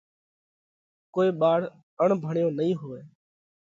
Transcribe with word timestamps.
ڪوئي 1.13 1.29
ٻاۯ 1.39 1.59
اڻڀڻيو 2.01 2.47
نئين 2.57 2.75
هوئہ۔ 2.81 2.99